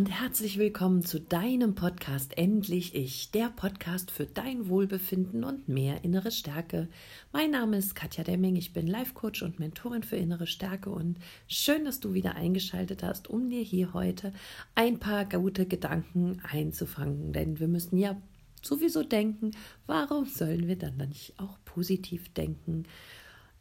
[0.00, 6.04] und herzlich willkommen zu deinem Podcast Endlich Ich, der Podcast für dein Wohlbefinden und mehr
[6.04, 6.88] innere Stärke.
[7.32, 11.18] Mein Name ist Katja Demming, ich bin Life Coach und Mentorin für innere Stärke und
[11.48, 14.32] schön, dass du wieder eingeschaltet hast, um dir hier heute
[14.74, 18.16] ein paar gute Gedanken einzufangen, denn wir müssen ja
[18.62, 19.50] sowieso denken,
[19.86, 22.84] warum sollen wir dann nicht auch positiv denken?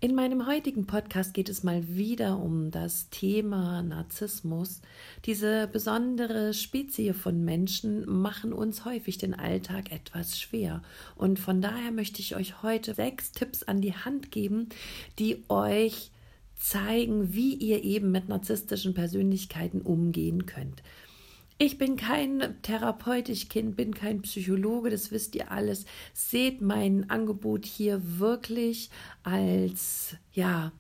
[0.02, 4.80] In meinem heutigen Podcast geht es mal wieder um das Thema Narzissmus.
[5.25, 10.84] Diese besondere Spezie von Menschen machen uns häufig den Alltag etwas schwer.
[11.17, 14.70] Und von daher möchte ich euch heute sechs Tipps an die Hand geben,
[15.20, 16.11] die euch
[16.55, 20.81] zeigen, wie ihr eben mit narzisstischen Persönlichkeiten umgehen könnt.
[21.61, 25.83] Ich bin kein Therapeut, ich bin kein Psychologe, das wisst ihr alles.
[26.13, 28.89] Seht mein Angebot hier wirklich
[29.23, 30.71] als ja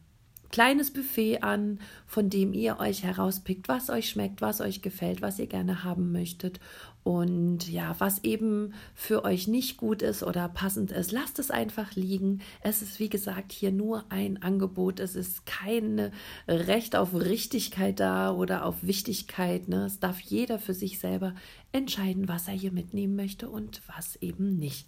[0.51, 5.37] kleines Buffet an, von dem ihr euch herauspickt, was euch schmeckt, was euch gefällt, was
[5.37, 6.61] ihr gerne haben möchtet.
[7.09, 11.95] Und ja, was eben für euch nicht gut ist oder passend ist, lasst es einfach
[11.95, 12.41] liegen.
[12.61, 14.99] Es ist, wie gesagt, hier nur ein Angebot.
[14.99, 16.11] Es ist kein
[16.47, 19.67] Recht auf Richtigkeit da oder auf Wichtigkeit.
[19.67, 19.85] Ne?
[19.85, 21.33] Es darf jeder für sich selber
[21.71, 24.87] entscheiden, was er hier mitnehmen möchte und was eben nicht.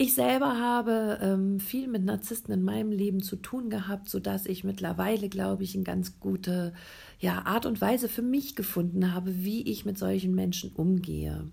[0.00, 4.62] Ich selber habe ähm, viel mit Narzissten in meinem Leben zu tun gehabt, sodass ich
[4.62, 6.72] mittlerweile, glaube ich, eine ganz gute
[7.18, 11.50] ja, Art und Weise für mich gefunden habe, wie ich mit solchen Menschen umgehe.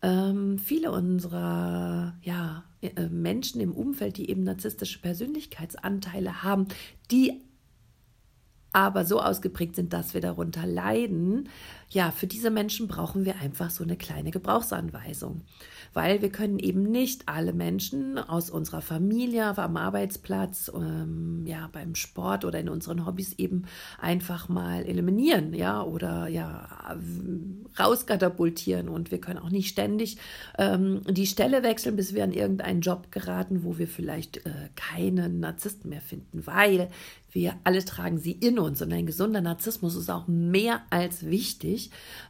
[0.00, 6.68] Ähm, viele unserer ja, äh, Menschen im Umfeld, die eben narzisstische Persönlichkeitsanteile haben,
[7.10, 7.42] die
[8.72, 11.48] aber so ausgeprägt sind, dass wir darunter leiden,
[11.88, 15.42] ja, für diese Menschen brauchen wir einfach so eine kleine Gebrauchsanweisung.
[15.94, 21.94] Weil wir können eben nicht alle Menschen aus unserer Familie, am Arbeitsplatz, ähm, ja, beim
[21.94, 23.64] Sport oder in unseren Hobbys eben
[23.98, 26.96] einfach mal eliminieren, ja, oder ja,
[27.78, 28.88] rauskatapultieren.
[28.88, 30.18] Und wir können auch nicht ständig
[30.58, 35.40] ähm, die Stelle wechseln, bis wir an irgendeinen Job geraten, wo wir vielleicht äh, keinen
[35.40, 36.90] Narzissten mehr finden, weil
[37.36, 38.82] wir alle tragen sie in uns.
[38.82, 41.75] Und ein gesunder Narzissmus ist auch mehr als wichtig.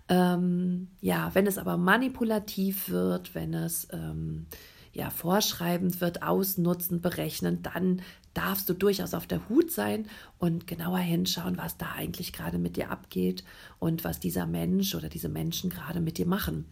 [0.08, 4.46] Ähm, ja, wenn es aber manipulativ wird, wenn es ähm,
[4.92, 8.02] ja vorschreibend wird, ausnutzend, berechnend, dann
[8.34, 10.08] darfst du durchaus auf der Hut sein
[10.38, 13.44] und genauer hinschauen, was da eigentlich gerade mit dir abgeht
[13.78, 16.66] und was dieser Mensch oder diese Menschen gerade mit dir machen.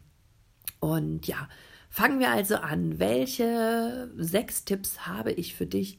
[0.81, 1.49] Und ja,
[1.89, 2.99] fangen wir also an.
[2.99, 5.99] Welche sechs Tipps habe ich für dich,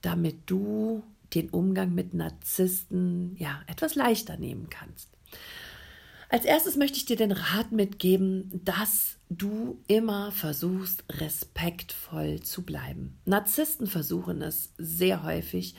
[0.00, 1.04] damit du
[1.34, 5.10] den Umgang mit Narzissten ja etwas leichter nehmen kannst.
[6.28, 13.18] Als erstes möchte ich dir den Rat mitgeben, dass du immer versuchst, respektvoll zu bleiben.
[13.24, 15.76] Narzissten versuchen es sehr häufig,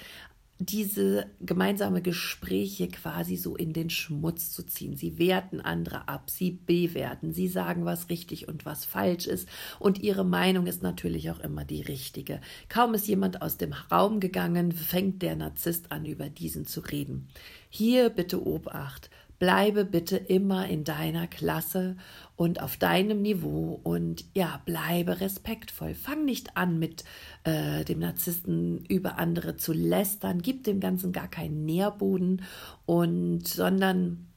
[0.59, 4.95] diese gemeinsame Gespräche quasi so in den Schmutz zu ziehen.
[4.95, 9.47] Sie werten andere ab, sie bewerten, sie sagen, was richtig und was falsch ist.
[9.79, 12.41] Und ihre Meinung ist natürlich auch immer die richtige.
[12.69, 17.27] Kaum ist jemand aus dem Raum gegangen, fängt der Narzisst an, über diesen zu reden.
[17.69, 19.11] Hier bitte Obacht.
[19.39, 21.95] Bleibe bitte immer in deiner Klasse
[22.35, 25.93] und auf deinem Niveau und ja, bleibe respektvoll.
[25.93, 27.03] Fang nicht an mit
[27.43, 32.43] äh, dem Narzissten über andere zu lästern, gib dem Ganzen gar keinen Nährboden
[32.85, 34.27] und sondern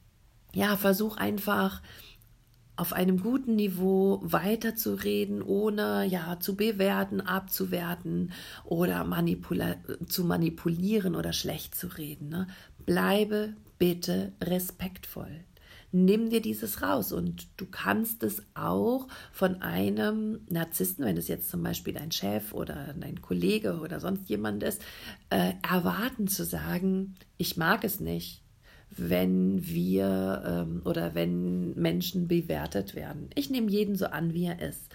[0.53, 1.81] ja, versuch einfach
[2.81, 8.33] auf einem guten Niveau weiterzureden, ohne ja zu bewerten, abzuwerten
[8.65, 9.77] oder manipula
[10.09, 12.31] zu manipulieren oder schlecht zu reden.
[12.31, 12.47] Ne?
[12.87, 15.45] Bleibe bitte respektvoll.
[15.91, 21.51] Nimm dir dieses raus und du kannst es auch von einem Narzissten, wenn es jetzt
[21.51, 24.81] zum Beispiel dein Chef oder dein Kollege oder sonst jemand ist,
[25.31, 28.45] äh, erwarten zu sagen, ich mag es nicht,
[28.91, 33.31] wenn wir ähm, oder wenn Menschen bewertet werden.
[33.35, 34.93] Ich nehme jeden so an, wie er ist.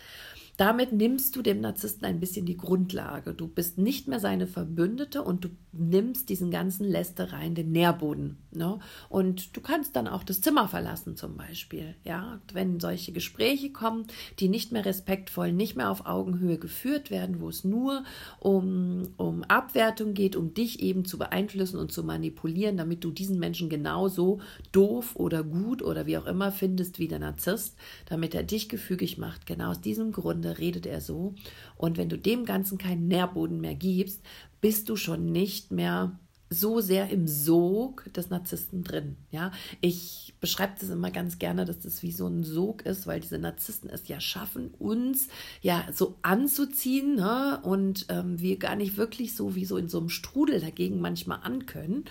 [0.57, 3.33] Damit nimmst du dem Narzissten ein bisschen die Grundlage.
[3.33, 8.37] Du bist nicht mehr seine Verbündete und du nimmst diesen ganzen Lästereien den Nährboden.
[8.51, 8.79] Ne?
[9.09, 11.95] Und du kannst dann auch das Zimmer verlassen zum Beispiel.
[12.05, 14.05] Ja, wenn solche Gespräche kommen,
[14.39, 18.03] die nicht mehr respektvoll, nicht mehr auf Augenhöhe geführt werden, wo es nur
[18.39, 23.39] um, um Abwertung geht, um dich eben zu beeinflussen und zu manipulieren, damit du diesen
[23.39, 24.39] Menschen genauso
[24.71, 27.75] doof oder gut oder wie auch immer findest wie der Narzisst,
[28.05, 29.45] damit er dich gefügig macht.
[29.45, 31.33] Genau aus diesem Grund Stunde redet er so.
[31.77, 34.21] Und wenn du dem Ganzen keinen Nährboden mehr gibst,
[34.61, 39.17] bist du schon nicht mehr so sehr im Sog des Narzissten drin.
[39.31, 39.51] Ja,
[39.81, 43.39] ich beschreibe das immer ganz gerne, dass das wie so ein Sog ist, weil diese
[43.39, 45.27] Narzissten es ja schaffen, uns
[45.61, 47.59] ja so anzuziehen ne?
[47.63, 51.39] und ähm, wir gar nicht wirklich so wie so in so einem Strudel dagegen manchmal
[51.41, 52.05] ankönnen.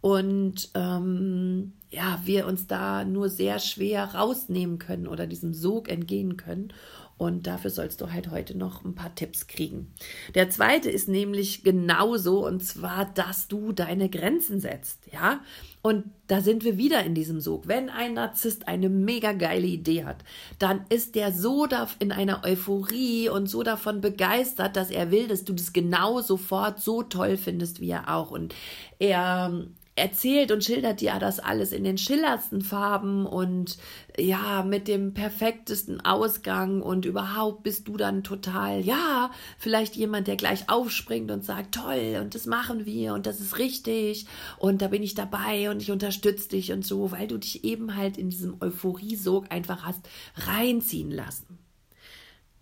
[0.00, 6.36] Und ähm, ja, wir uns da nur sehr schwer rausnehmen können oder diesem Sog entgehen
[6.36, 6.72] können.
[7.20, 9.92] Und dafür sollst du halt heute noch ein paar Tipps kriegen.
[10.34, 15.40] Der zweite ist nämlich genauso, und zwar, dass du deine Grenzen setzt, ja.
[15.82, 17.68] Und da sind wir wieder in diesem Sog.
[17.68, 20.24] Wenn ein Narzisst eine mega geile Idee hat,
[20.58, 21.68] dann ist der so
[21.98, 26.80] in einer Euphorie und so davon begeistert, dass er will, dass du das genau sofort
[26.80, 28.30] so toll findest wie er auch.
[28.30, 28.54] Und
[28.98, 29.66] er
[29.96, 33.76] erzählt und schildert dir das alles in den schillerndsten Farben und
[34.16, 40.36] ja, mit dem perfektesten Ausgang und überhaupt bist du dann total, ja, vielleicht jemand, der
[40.36, 44.26] gleich aufspringt und sagt, toll und das machen wir und das ist richtig
[44.58, 47.96] und da bin ich dabei und ich unterstütze dich und so, weil du dich eben
[47.96, 50.08] halt in diesem Euphoriesog einfach hast
[50.46, 51.58] reinziehen lassen.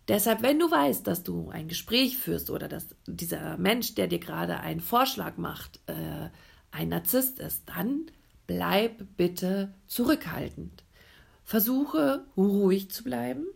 [0.08, 4.19] Deshalb, wenn du weißt, dass du ein Gespräch führst oder dass dieser Mensch, der dir
[4.19, 6.30] gerade einen Vorschlag macht, äh,
[6.70, 8.11] ein Narzisst ist, dann
[8.47, 10.85] bleib bitte zurückhaltend.
[11.44, 13.47] Versuche ruhig zu bleiben.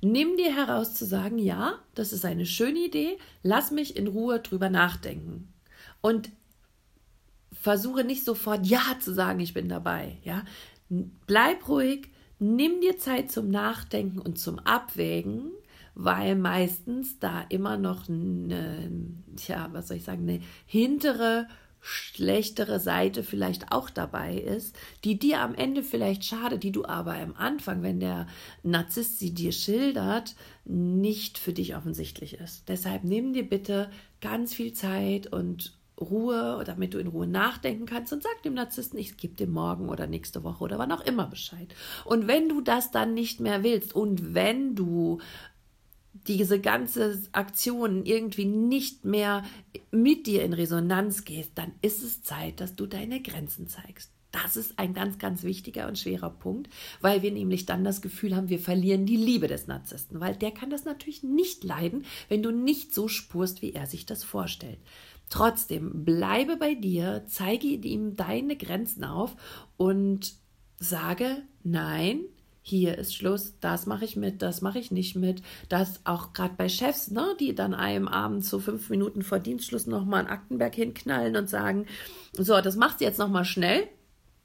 [0.00, 4.40] Nimm dir heraus zu sagen, ja, das ist eine schöne Idee, lass mich in Ruhe
[4.40, 5.52] drüber nachdenken.
[6.00, 6.30] Und
[7.52, 10.44] versuche nicht sofort ja zu sagen, ich bin dabei, ja?
[11.26, 12.08] Bleib ruhig,
[12.38, 15.50] nimm dir Zeit zum Nachdenken und zum Abwägen,
[15.94, 18.90] weil meistens da immer noch eine,
[19.46, 21.48] ja, was soll ich sagen, eine hintere
[21.80, 27.14] schlechtere Seite vielleicht auch dabei ist, die dir am Ende vielleicht schadet, die du aber
[27.14, 28.26] am Anfang, wenn der
[28.62, 30.34] Narzisst sie dir schildert,
[30.64, 32.68] nicht für dich offensichtlich ist.
[32.68, 33.90] Deshalb nimm dir bitte
[34.20, 38.98] ganz viel Zeit und Ruhe, damit du in Ruhe nachdenken kannst und sag dem Narzissten,
[38.98, 41.74] ich gebe dir morgen oder nächste Woche oder wann auch immer Bescheid.
[42.04, 45.18] Und wenn du das dann nicht mehr willst und wenn du
[46.28, 49.44] diese ganze Aktion irgendwie nicht mehr
[49.90, 54.12] mit dir in Resonanz gehst, dann ist es Zeit, dass du deine Grenzen zeigst.
[54.30, 56.68] Das ist ein ganz, ganz wichtiger und schwerer Punkt,
[57.00, 60.50] weil wir nämlich dann das Gefühl haben, wir verlieren die Liebe des Narzissten, weil der
[60.50, 64.78] kann das natürlich nicht leiden, wenn du nicht so spurst, wie er sich das vorstellt.
[65.30, 69.34] Trotzdem, bleibe bei dir, zeige ihm deine Grenzen auf
[69.78, 70.34] und
[70.78, 72.20] sage, nein,
[72.68, 75.42] hier ist Schluss, das mache ich mit, das mache ich nicht mit.
[75.68, 79.86] Das auch gerade bei Chefs, ne, die dann einem Abend so fünf Minuten vor Dienstschluss
[79.86, 81.86] nochmal einen Aktenberg hinknallen und sagen,
[82.32, 83.88] so, das machst du jetzt nochmal schnell.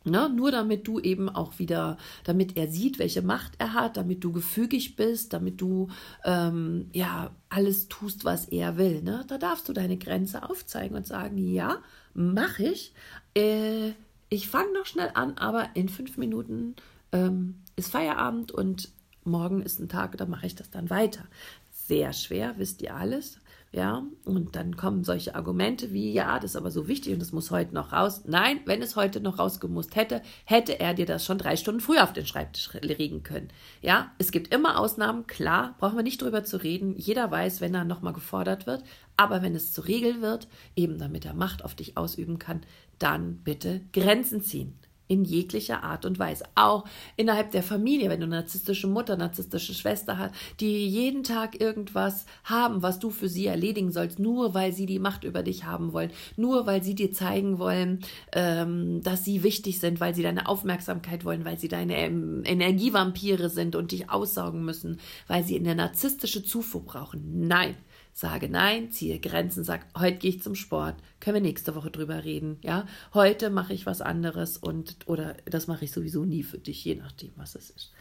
[0.06, 4.22] Ne, nur damit du eben auch wieder, damit er sieht, welche Macht er hat, damit
[4.26, 5.88] du gefügig bist, damit du
[6.26, 9.02] ähm, ja alles tust, was er will.
[9.02, 9.24] Ne?
[9.30, 11.78] Da darfst du deine Grenze aufzeigen und sagen, ja,
[12.14, 12.94] mache ich.
[13.34, 13.92] Äh,
[14.28, 16.76] ich fange noch schnell an, aber in fünf Minuten
[17.14, 18.90] ähm, ist Feierabend und
[19.24, 21.24] morgen ist ein Tag, da mache ich das dann weiter.
[21.72, 23.40] Sehr schwer, wisst ihr alles.
[23.76, 27.32] Ja, und dann kommen solche Argumente wie, ja, das ist aber so wichtig und das
[27.32, 28.22] muss heute noch raus.
[28.28, 32.04] Nein, wenn es heute noch rausgemusst hätte, hätte er dir das schon drei Stunden früher
[32.04, 33.50] auf den Schreibtisch legen können.
[33.82, 36.96] Ja, es gibt immer Ausnahmen, klar, brauchen wir nicht drüber zu reden.
[36.98, 38.84] Jeder weiß, wenn er nochmal gefordert wird.
[39.18, 42.62] Aber wenn es zur Regel wird, eben damit er Macht auf dich ausüben kann,
[43.00, 44.78] dann bitte Grenzen ziehen
[45.08, 46.46] in jeglicher Art und Weise.
[46.56, 46.86] Auch
[47.18, 52.26] innerhalb der Familie, wenn du eine narzisstische Mutter, narzisstische Schwester hast, die jeden Tag irgendwas
[52.44, 55.94] haben, was du für sie erledigen sollst, nur weil sie die Macht über dich haben
[55.94, 58.00] wollen, nur weil sie dir zeigen wollen,
[58.32, 63.50] ähm, dass sie wichtig sind, weil sie deine Aufmerksamkeit wollen, weil sie deine ähm, Energievampire
[63.50, 67.48] sind und dich aussaugen müssen, weil sie eine narzisstische Zufuhr brauchen.
[67.48, 67.76] Nein
[68.14, 72.24] sage nein, ziehe Grenzen, sag, heute gehe ich zum Sport, können wir nächste Woche drüber
[72.24, 72.86] reden, ja?
[73.14, 76.96] Heute mache ich was anderes und oder das mache ich sowieso nie für dich, je
[76.96, 77.92] nachdem, was es ist.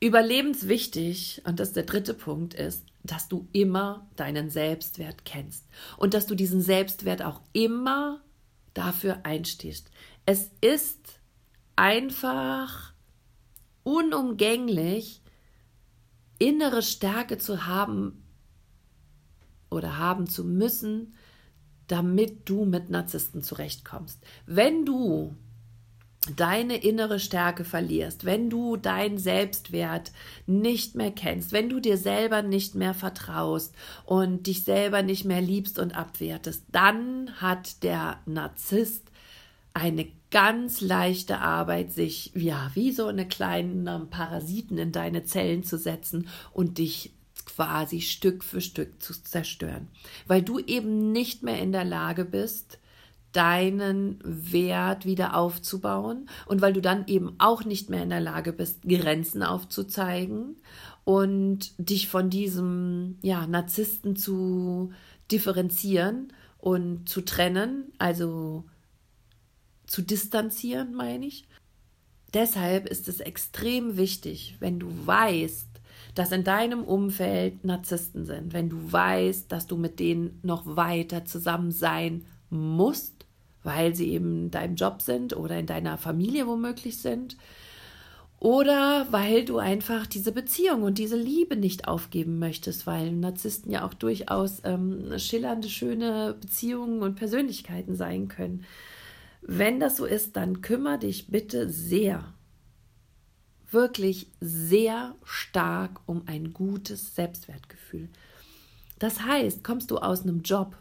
[0.00, 5.64] Überlebenswichtig, und das ist der dritte Punkt, ist, dass du immer deinen Selbstwert kennst
[5.98, 8.22] und dass du diesen Selbstwert auch immer
[8.72, 9.90] dafür einstehst.
[10.26, 11.20] Es ist
[11.76, 12.92] einfach
[13.82, 15.22] unumgänglich,
[16.38, 18.23] innere Stärke zu haben,
[19.74, 21.14] oder haben zu müssen,
[21.86, 24.18] damit du mit Narzissten zurechtkommst.
[24.46, 25.34] Wenn du
[26.36, 30.12] deine innere Stärke verlierst, wenn du deinen Selbstwert
[30.46, 33.74] nicht mehr kennst, wenn du dir selber nicht mehr vertraust
[34.06, 39.10] und dich selber nicht mehr liebst und abwertest, dann hat der Narzisst
[39.74, 45.78] eine ganz leichte Arbeit, sich ja wie so eine kleinen Parasiten in deine Zellen zu
[45.78, 47.12] setzen und dich
[47.46, 49.88] quasi Stück für Stück zu zerstören,
[50.26, 52.78] weil du eben nicht mehr in der Lage bist,
[53.32, 58.52] deinen Wert wieder aufzubauen und weil du dann eben auch nicht mehr in der Lage
[58.52, 60.56] bist, Grenzen aufzuzeigen
[61.02, 64.92] und dich von diesem ja, Narzissten zu
[65.30, 68.64] differenzieren und zu trennen, also
[69.86, 71.46] zu distanzieren, meine ich.
[72.32, 75.73] Deshalb ist es extrem wichtig, wenn du weißt,
[76.14, 81.24] dass in deinem Umfeld Narzissten sind, wenn du weißt, dass du mit denen noch weiter
[81.24, 83.26] zusammen sein musst,
[83.62, 87.36] weil sie eben in deinem Job sind oder in deiner Familie womöglich sind,
[88.44, 93.86] oder weil du einfach diese Beziehung und diese Liebe nicht aufgeben möchtest, weil Narzissten ja
[93.86, 98.66] auch durchaus ähm, schillernde, schöne Beziehungen und Persönlichkeiten sein können.
[99.40, 102.33] Wenn das so ist, dann kümmere dich bitte sehr,
[103.74, 108.08] wirklich sehr stark um ein gutes Selbstwertgefühl.
[108.98, 110.78] Das heißt, kommst du aus einem Job,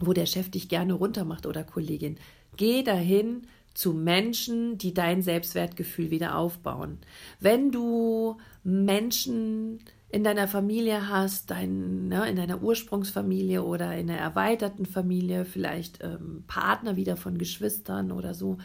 [0.00, 2.16] wo der Chef dich gerne runtermacht oder Kollegin,
[2.56, 6.98] geh dahin, zu Menschen, die dein Selbstwertgefühl wieder aufbauen.
[7.40, 14.20] Wenn du Menschen in deiner Familie hast, dein, ne, in deiner Ursprungsfamilie oder in einer
[14.20, 18.58] erweiterten Familie, vielleicht ähm, Partner wieder von Geschwistern oder so,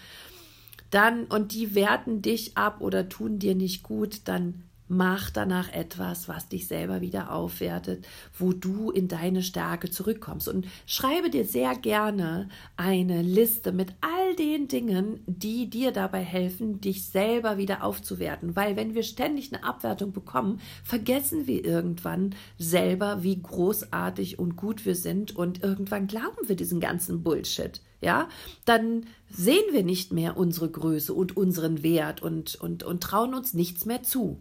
[0.90, 6.30] dann und die werten dich ab oder tun dir nicht gut, dann Mach danach etwas,
[6.30, 10.48] was dich selber wieder aufwertet, wo du in deine Stärke zurückkommst.
[10.48, 16.80] Und schreibe dir sehr gerne eine Liste mit all den Dingen, die dir dabei helfen,
[16.80, 18.56] dich selber wieder aufzuwerten.
[18.56, 24.86] Weil wenn wir ständig eine Abwertung bekommen, vergessen wir irgendwann selber, wie großartig und gut
[24.86, 25.36] wir sind.
[25.36, 28.30] Und irgendwann glauben wir diesen ganzen Bullshit ja,
[28.66, 33.54] dann sehen wir nicht mehr unsere Größe und unseren Wert und, und, und trauen uns
[33.54, 34.40] nichts mehr zu.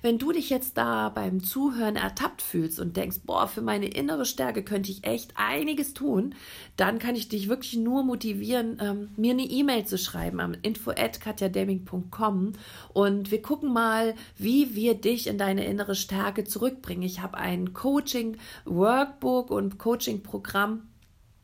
[0.00, 4.24] Wenn du dich jetzt da beim Zuhören ertappt fühlst und denkst, boah, für meine innere
[4.24, 6.34] Stärke könnte ich echt einiges tun,
[6.76, 12.52] dann kann ich dich wirklich nur motivieren, ähm, mir eine E-Mail zu schreiben am info@katjademming.com
[12.92, 17.02] und wir gucken mal, wie wir dich in deine innere Stärke zurückbringen.
[17.02, 20.88] Ich habe ein Coaching Workbook und Coaching Programm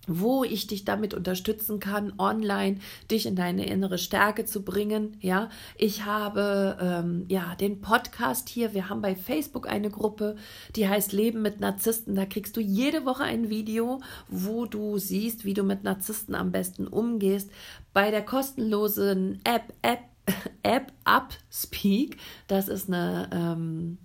[0.08, 2.78] wo ich dich damit unterstützen kann, online
[3.10, 5.16] dich in deine innere Stärke zu bringen.
[5.20, 8.74] Ja, ich habe ähm, ja den Podcast hier.
[8.74, 10.36] Wir haben bei Facebook eine Gruppe,
[10.74, 12.16] die heißt Leben mit Narzissten.
[12.16, 16.50] Da kriegst du jede Woche ein Video, wo du siehst, wie du mit Narzissten am
[16.50, 17.50] besten umgehst.
[17.92, 20.00] Bei der kostenlosen App App
[20.62, 23.98] App Upspeak, das ist eine ähm,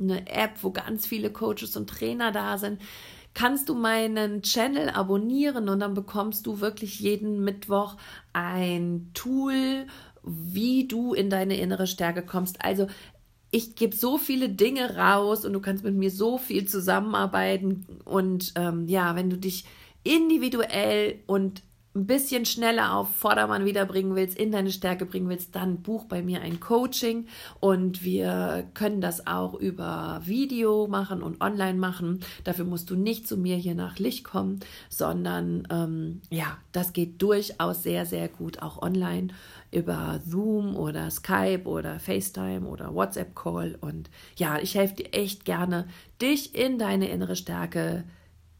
[0.00, 2.80] eine App, wo ganz viele Coaches und Trainer da sind
[3.34, 7.96] kannst du meinen Channel abonnieren und dann bekommst du wirklich jeden Mittwoch
[8.32, 9.86] ein Tool,
[10.22, 12.64] wie du in deine innere Stärke kommst.
[12.64, 12.86] Also
[13.50, 17.86] ich gebe so viele Dinge raus und du kannst mit mir so viel zusammenarbeiten.
[18.04, 19.64] Und ähm, ja, wenn du dich
[20.04, 21.62] individuell und
[21.94, 26.22] ein bisschen schneller auf Vordermann wiederbringen willst, in deine Stärke bringen willst, dann buch bei
[26.22, 27.26] mir ein Coaching
[27.60, 32.20] und wir können das auch über Video machen und online machen.
[32.44, 37.20] Dafür musst du nicht zu mir hier nach Licht kommen, sondern ähm, ja, das geht
[37.22, 39.28] durchaus sehr, sehr gut auch online
[39.70, 45.44] über Zoom oder Skype oder FaceTime oder WhatsApp Call und ja, ich helfe dir echt
[45.44, 45.88] gerne,
[46.20, 48.04] dich in deine innere Stärke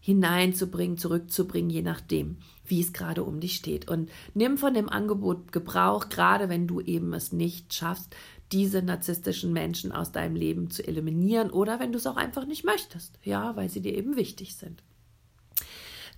[0.09, 3.89] hineinzubringen, zurückzubringen, je nachdem wie es gerade um dich steht.
[3.89, 8.17] Und nimm von dem Angebot Gebrauch, gerade wenn du eben es nicht schaffst,
[8.51, 12.65] diese narzisstischen Menschen aus deinem Leben zu eliminieren oder wenn du es auch einfach nicht
[12.65, 14.83] möchtest, ja, weil sie dir eben wichtig sind.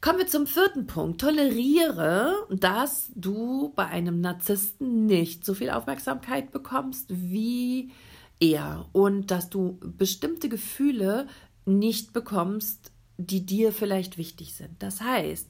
[0.01, 1.21] Kommen wir zum vierten Punkt.
[1.21, 7.91] Toleriere, dass du bei einem Narzissten nicht so viel Aufmerksamkeit bekommst wie
[8.39, 11.27] er und dass du bestimmte Gefühle
[11.67, 12.90] nicht bekommst,
[13.27, 14.83] die dir vielleicht wichtig sind.
[14.83, 15.49] Das heißt,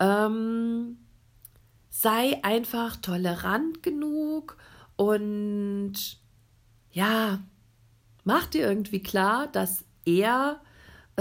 [0.00, 0.98] ähm,
[1.90, 4.56] sei einfach tolerant genug
[4.96, 5.92] und
[6.90, 7.40] ja,
[8.24, 10.60] mach dir irgendwie klar, dass er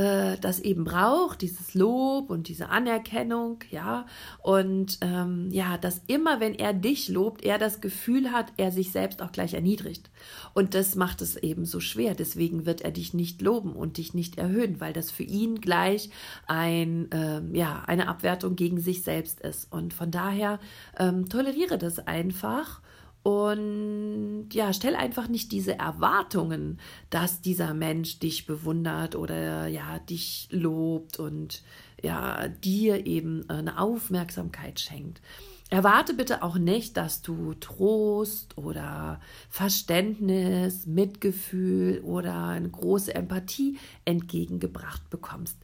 [0.01, 4.07] äh, das eben braucht, dieses Lob und diese Anerkennung, ja.
[4.41, 8.91] Und ähm, ja, dass immer, wenn er dich lobt, er das Gefühl hat, er sich
[8.91, 10.09] selbst auch gleich erniedrigt.
[10.53, 12.15] Und das macht es eben so schwer.
[12.15, 16.09] Deswegen wird er dich nicht loben und dich nicht erhöhen, weil das für ihn gleich
[16.47, 19.71] ein, ähm, ja, eine Abwertung gegen sich selbst ist.
[19.71, 20.59] Und von daher
[20.97, 22.81] ähm, toleriere das einfach
[23.23, 30.47] und ja, stell einfach nicht diese Erwartungen, dass dieser Mensch dich bewundert oder ja, dich
[30.51, 31.61] lobt und
[32.01, 35.21] ja, dir eben eine Aufmerksamkeit schenkt.
[35.69, 45.09] Erwarte bitte auch nicht, dass du Trost oder Verständnis, Mitgefühl oder eine große Empathie entgegengebracht
[45.09, 45.57] bekommst.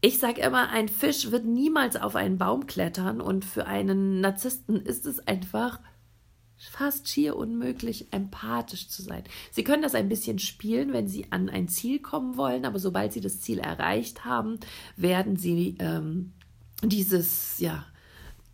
[0.00, 4.76] Ich sage immer, ein Fisch wird niemals auf einen Baum klettern und für einen Narzissten
[4.76, 5.80] ist es einfach
[6.58, 9.24] fast schier unmöglich, empathisch zu sein.
[9.50, 13.12] Sie können das ein bisschen spielen, wenn Sie an ein Ziel kommen wollen, aber sobald
[13.12, 14.58] Sie das Ziel erreicht haben,
[14.96, 16.32] werden Sie ähm,
[16.82, 17.86] dieses, ja,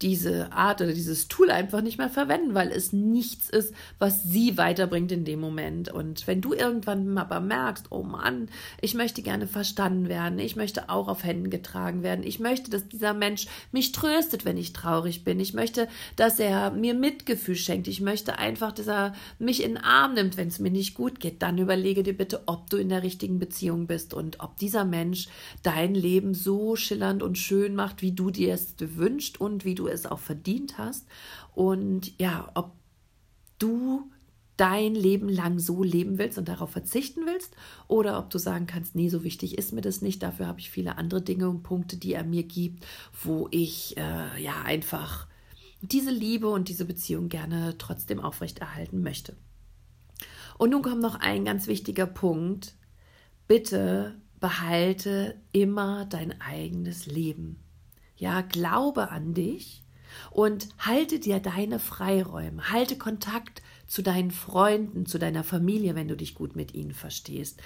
[0.02, 4.58] diese Art oder dieses Tool einfach nicht mehr verwenden, weil es nichts ist, was sie
[4.58, 5.88] weiterbringt in dem Moment.
[5.88, 8.48] Und wenn du irgendwann aber merkst, oh Mann,
[8.80, 12.88] ich möchte gerne verstanden werden, ich möchte auch auf Händen getragen werden, ich möchte, dass
[12.88, 17.86] dieser Mensch mich tröstet, wenn ich traurig bin, ich möchte, dass er mir Mitgefühl schenkt,
[17.86, 21.20] ich möchte einfach, dass er mich in den Arm nimmt, wenn es mir nicht gut
[21.20, 24.84] geht, dann überlege dir bitte, ob du in der richtigen Beziehung bist und ob dieser
[24.84, 25.28] Mensch
[25.62, 29.83] dein Leben so schillernd und schön macht, wie du dir es wünschst und wie du
[29.88, 31.06] es auch verdient hast.
[31.54, 32.72] Und ja, ob
[33.58, 34.10] du
[34.56, 37.56] dein Leben lang so leben willst und darauf verzichten willst
[37.88, 40.70] oder ob du sagen kannst, nee, so wichtig ist mir das nicht, dafür habe ich
[40.70, 42.86] viele andere Dinge und Punkte, die er mir gibt,
[43.22, 45.26] wo ich äh, ja einfach
[45.80, 49.36] diese Liebe und diese Beziehung gerne trotzdem aufrechterhalten möchte.
[50.56, 52.74] Und nun kommt noch ein ganz wichtiger Punkt.
[53.48, 57.63] Bitte behalte immer dein eigenes Leben.
[58.16, 59.82] Ja, glaube an dich
[60.30, 66.16] und halte dir deine Freiräume, halte Kontakt zu deinen Freunden, zu deiner Familie, wenn du
[66.16, 67.60] dich gut mit ihnen verstehst.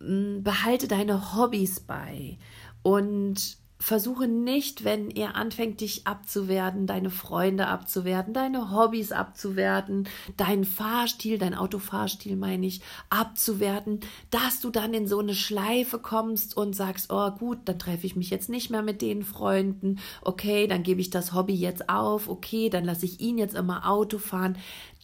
[0.00, 2.38] Mm, behalte deine Hobbys bei
[2.82, 10.64] und versuche nicht, wenn er anfängt, dich abzuwerten, deine Freunde abzuwerten, deine Hobbys abzuwerten, deinen
[10.64, 14.00] Fahrstil, dein Autofahrstil meine ich, abzuwerten,
[14.30, 18.16] dass du dann in so eine Schleife kommst und sagst, oh gut, dann treffe ich
[18.16, 22.28] mich jetzt nicht mehr mit den Freunden, okay, dann gebe ich das Hobby jetzt auf,
[22.28, 24.56] okay, dann lasse ich ihn jetzt immer Auto fahren.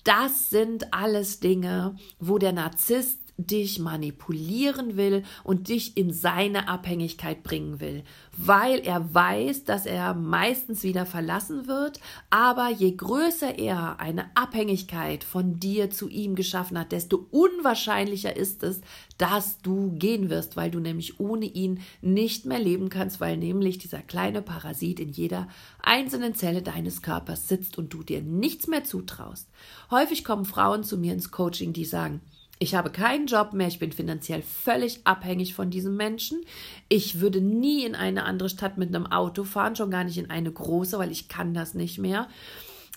[0.05, 7.43] Das sind alles Dinge, wo der Narzisst dich manipulieren will und dich in seine Abhängigkeit
[7.43, 8.05] bringen will,
[8.37, 15.25] weil er weiß, dass er meistens wieder verlassen wird, aber je größer er eine Abhängigkeit
[15.25, 18.81] von dir zu ihm geschaffen hat, desto unwahrscheinlicher ist es,
[19.19, 23.79] dass du gehen wirst, weil du nämlich ohne ihn nicht mehr leben kannst, weil nämlich
[23.79, 25.49] dieser kleine Parasit in jeder
[25.83, 29.49] einzelnen Zelle deines Körpers sitzt und du dir nichts mehr zutraust.
[29.91, 32.23] Häufig kommen Frauen zu mir ins Coaching, die sagen,
[32.63, 36.43] ich habe keinen Job mehr, ich bin finanziell völlig abhängig von diesem Menschen.
[36.91, 40.29] Ich würde nie in eine andere Stadt mit einem Auto fahren, schon gar nicht in
[40.29, 42.29] eine große, weil ich kann das nicht mehr.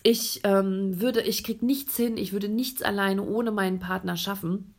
[0.04, 4.76] Ich ähm, würde, ich krieg nichts hin, ich würde nichts alleine ohne meinen Partner schaffen.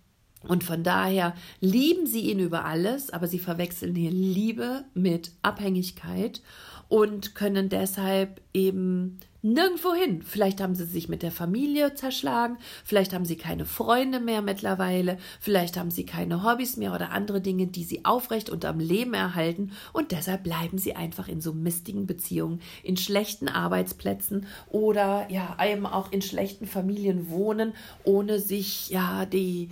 [0.47, 6.43] Und von daher lieben sie ihn über alles, aber sie verwechseln hier Liebe mit Abhängigkeit
[6.89, 10.23] und können deshalb eben nirgendwo hin.
[10.23, 15.19] Vielleicht haben sie sich mit der Familie zerschlagen, vielleicht haben sie keine Freunde mehr mittlerweile,
[15.39, 19.13] vielleicht haben sie keine Hobbys mehr oder andere Dinge, die sie aufrecht und am Leben
[19.13, 25.59] erhalten und deshalb bleiben sie einfach in so mistigen Beziehungen, in schlechten Arbeitsplätzen oder ja,
[25.63, 29.69] eben auch in schlechten Familien wohnen, ohne sich ja die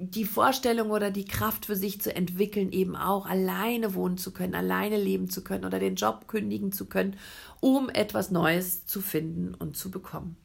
[0.00, 4.54] die Vorstellung oder die Kraft für sich zu entwickeln, eben auch alleine wohnen zu können,
[4.54, 7.16] alleine leben zu können oder den Job kündigen zu können,
[7.60, 10.36] um etwas Neues zu finden und zu bekommen.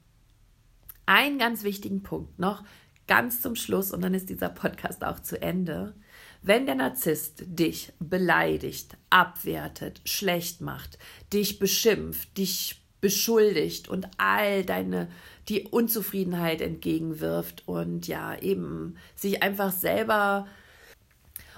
[1.06, 2.63] Einen ganz wichtigen Punkt noch,
[3.08, 5.96] ganz zum Schluss, und dann ist dieser Podcast auch zu Ende.
[6.41, 10.98] Wenn der Narzisst dich beleidigt, abwertet, schlecht macht,
[11.32, 15.08] dich beschimpft, dich beschuldigt und all deine
[15.48, 20.48] die Unzufriedenheit entgegenwirft und ja eben sich einfach selber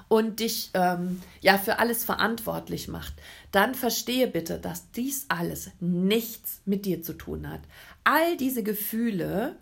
[0.10, 3.14] und dich ähm, ja für alles verantwortlich macht,
[3.54, 7.62] dann verstehe bitte, dass dies alles nichts mit dir zu tun hat.
[8.04, 9.56] All diese Gefühle,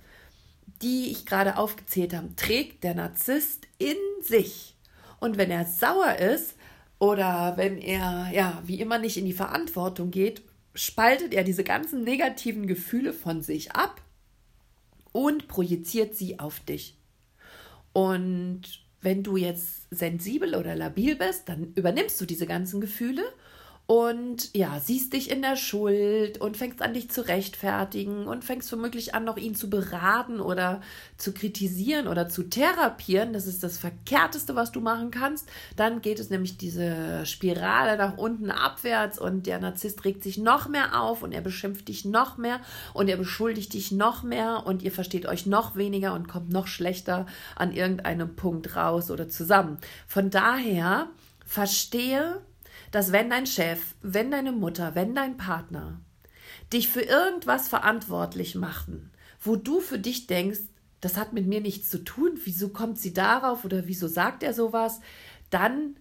[0.81, 4.75] die ich gerade aufgezählt habe, trägt der Narzisst in sich.
[5.19, 6.55] Und wenn er sauer ist
[6.97, 10.41] oder wenn er ja wie immer nicht in die Verantwortung geht,
[10.75, 14.01] spaltet er diese ganzen negativen Gefühle von sich ab
[15.11, 16.97] und projiziert sie auf dich.
[17.93, 18.61] Und
[19.01, 23.23] wenn du jetzt sensibel oder labil bist, dann übernimmst du diese ganzen Gefühle
[23.87, 28.71] und ja, siehst dich in der Schuld und fängst an, dich zu rechtfertigen und fängst
[28.71, 30.81] womöglich an, noch ihn zu beraten oder
[31.17, 33.31] zu kritisieren oder zu therapieren.
[33.31, 35.47] Das ist das Verkehrteste, was du machen kannst.
[35.75, 40.67] Dann geht es nämlich diese Spirale nach unten abwärts und der Narzisst regt sich noch
[40.67, 42.61] mehr auf und er beschimpft dich noch mehr
[42.95, 46.65] und er beschuldigt dich noch mehr und ihr versteht euch noch weniger und kommt noch
[46.65, 49.77] schlechter an irgendeinem Punkt raus oder zusammen.
[50.07, 51.07] Von daher
[51.45, 52.41] verstehe,
[52.95, 55.99] dass wenn dein Chef, wenn deine Mutter, wenn dein Partner
[56.71, 60.61] dich für irgendwas verantwortlich machen, wo du für dich denkst,
[61.01, 64.53] das hat mit mir nichts zu tun, wieso kommt sie darauf oder wieso sagt er
[64.53, 65.01] sowas,
[65.49, 65.97] dann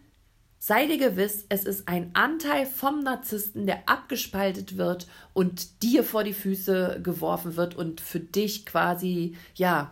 [0.61, 6.23] sei dir gewiss, es ist ein Anteil vom Narzissten, der abgespaltet wird und dir vor
[6.23, 9.91] die Füße geworfen wird und für dich quasi, ja,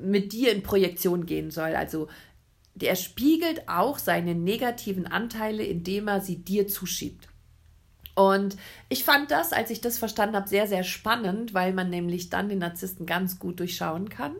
[0.00, 1.74] mit dir in Projektion gehen soll.
[1.74, 2.06] Also
[2.74, 7.28] der spiegelt auch seine negativen Anteile, indem er sie dir zuschiebt.
[8.14, 8.56] Und
[8.88, 12.48] ich fand das, als ich das verstanden habe, sehr, sehr spannend, weil man nämlich dann
[12.48, 14.34] den Narzissten ganz gut durchschauen kann,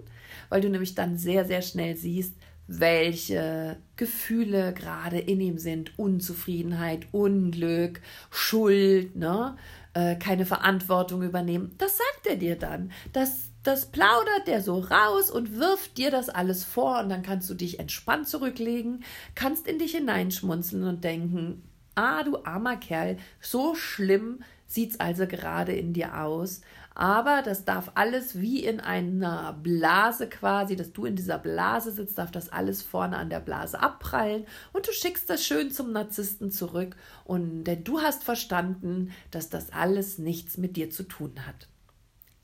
[0.50, 2.34] weil du nämlich dann sehr, sehr schnell siehst,
[2.66, 5.98] welche Gefühle gerade in ihm sind.
[5.98, 9.56] Unzufriedenheit, Unglück, Schuld, ne?
[9.94, 11.74] Äh, keine Verantwortung übernehmen.
[11.78, 12.92] Das sagt er dir dann.
[13.12, 17.48] Das, das plaudert der so raus und wirft dir das alles vor und dann kannst
[17.48, 21.62] du dich entspannt zurücklegen, kannst in dich hineinschmunzeln und denken,
[21.94, 26.62] ah, du armer Kerl, so schlimm sieht's also gerade in dir aus.
[26.94, 32.18] Aber das darf alles wie in einer Blase quasi, dass du in dieser Blase sitzt,
[32.18, 34.44] darf das alles vorne an der Blase abprallen
[34.74, 36.96] und du schickst das schön zum Narzissten zurück.
[37.24, 41.68] Und denn du hast verstanden, dass das alles nichts mit dir zu tun hat.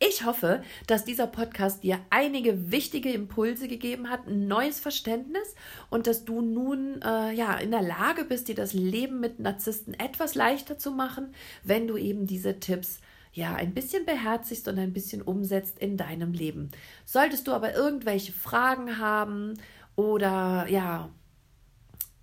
[0.00, 5.56] Ich hoffe, dass dieser Podcast dir einige wichtige Impulse gegeben hat, ein neues Verständnis
[5.90, 9.94] und dass du nun äh, ja in der Lage bist, dir das Leben mit Narzissten
[9.94, 11.34] etwas leichter zu machen,
[11.64, 13.00] wenn du eben diese Tipps
[13.32, 16.70] ja ein bisschen beherzigst und ein bisschen umsetzt in deinem Leben.
[17.04, 19.54] Solltest du aber irgendwelche Fragen haben
[19.96, 21.10] oder ja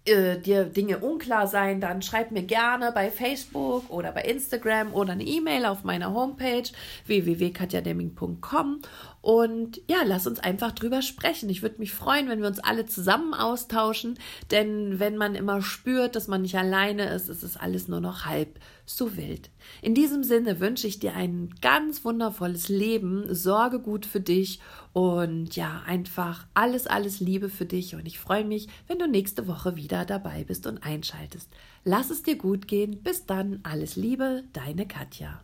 [0.06, 5.14] äh, dir Dinge unklar sein, dann schreib mir gerne bei Facebook oder bei Instagram oder
[5.14, 6.70] eine E-Mail auf meiner Homepage
[7.06, 8.82] www.katjademming.com
[9.26, 11.50] und ja, lass uns einfach drüber sprechen.
[11.50, 14.20] Ich würde mich freuen, wenn wir uns alle zusammen austauschen,
[14.52, 18.26] denn wenn man immer spürt, dass man nicht alleine ist, ist es alles nur noch
[18.26, 19.50] halb so wild.
[19.82, 24.60] In diesem Sinne wünsche ich dir ein ganz wundervolles Leben, sorge gut für dich
[24.94, 29.48] und ja, einfach alles, alles Liebe für dich und ich freue mich, wenn du nächste
[29.48, 31.50] Woche wieder dabei bist und einschaltest.
[31.84, 33.02] Lass es dir gut gehen.
[33.02, 35.42] Bis dann, alles Liebe, deine Katja.